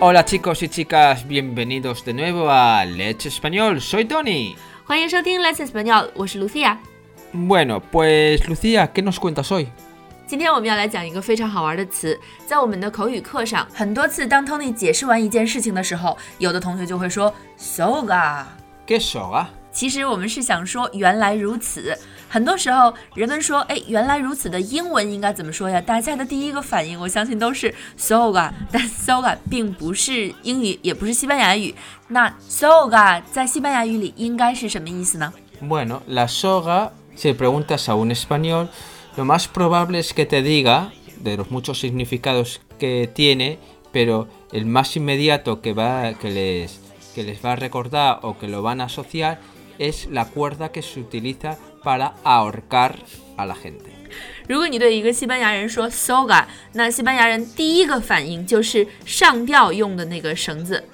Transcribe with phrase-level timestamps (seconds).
[0.00, 3.80] Hola chicos y chicas, bienvenidos de nuevo a Let's Español.
[3.80, 4.56] Soy Tony.
[4.84, 6.78] 欢迎收听 Let's Español，我是 Lucia。
[7.32, 9.68] Bueno, pues Lucía, ¿qué nos cuentas hoy?
[10.26, 18.44] 今天我们要来讲一个非常好玩的词，在我们的口语课上，很多次当 Tony 解释完一件事情的时候，有的同学就会说 “so ga”。
[18.86, 19.46] ¿Qué soga?
[19.70, 21.96] 其实我们是想说原来如此。
[22.28, 25.80] 很多时候人们说，哎，原来如此的英文应该怎么说呀？
[25.80, 31.74] 大家的第一个反应，我相信都是 “soga”，但 “soga” 并不是英语，也不是西班牙语。
[32.08, 35.32] 那 “soga” 在西班牙语里应该是什么意思呢？
[35.60, 38.68] Bueno, la soga, si le preguntas a un español,
[39.16, 43.58] lo más probable es que te diga, de los muchos significados que tiene,
[43.92, 46.80] pero el más inmediato que, va, que, les,
[47.14, 49.38] que les va a recordar o que lo van a asociar
[49.78, 52.92] es la cuerda que se utiliza para ahorcar
[53.36, 53.90] a la gente.
[54.48, 60.84] 如果你对一个西班牙人说 soga，那西班牙人第一个反应就是上吊用的那个绳子。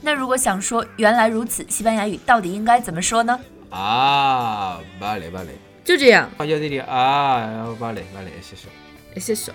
[0.00, 3.38] 那如果想说原来如此，西班牙语到底应该怎么说呢？
[3.70, 5.50] Ah, vale, vale.
[5.84, 8.68] 就这样， Yo diría, ah, vale, vale, es eso.
[9.14, 9.52] es eso。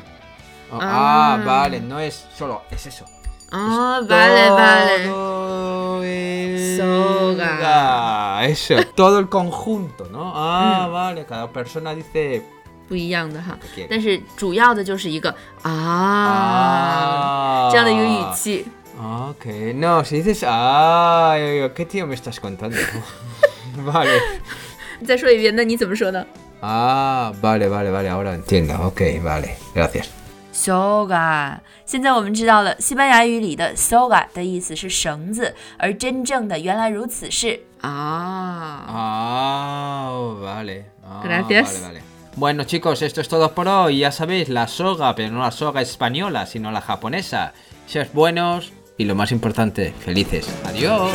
[0.72, 1.44] Ah, Ah.
[1.44, 3.04] vale, no es solo, es eso.
[3.52, 8.46] 哦，vale vale， Todo el- Soga.
[8.46, 10.32] Eso, todo el conjunto, ¿no?
[10.36, 12.42] Ah, vale, cada persona dice
[12.88, 13.88] 不一样的哈 quiere.。
[13.90, 17.72] 但是主要的就是一个啊 Ah.
[17.72, 18.66] 这样的一个语气。
[19.00, 22.78] Ok, no, si dices, ah, yo digo, ¿qué tío me estás contando?
[23.86, 24.20] vale.
[25.00, 26.24] 你再说一遍，那你怎么说呢
[26.62, 28.76] Ah, vale, vale, vale, ahora entiendo.
[28.86, 30.10] Ok, vale, gracias.
[30.56, 31.60] soga。
[31.86, 38.86] 现在我们知道了，西班牙语里的 soga 的意思是绳子，而真正的原来如此是啊。
[38.88, 40.86] Ah, vale.
[41.04, 41.82] Ah, Gracias.
[41.82, 42.02] Vale, vale.
[42.38, 44.00] Bueno chicos, esto es todo por hoy.
[44.00, 47.54] Ya sabéis, la soga, pero no la soga española, sino la japonesa.
[47.88, 50.48] Seas buenos y lo más importante, felices.
[50.66, 51.12] Adiós.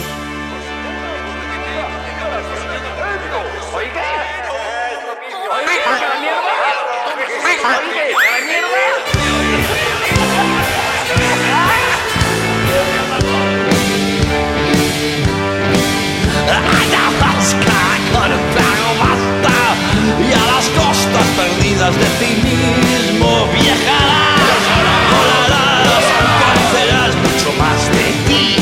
[21.98, 24.64] De ti mismo viajarás,
[25.12, 26.04] volarás,
[26.42, 28.56] conocerás mucho más de ti.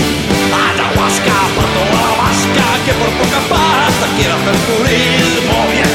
[0.67, 1.38] Ayahuasca
[1.94, 5.88] la vasca que por poca pasta quiero hacer pulir.